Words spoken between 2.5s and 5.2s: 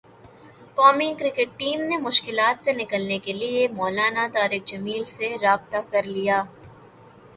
سے نکلنے کیلئے مولانا طارق جمیل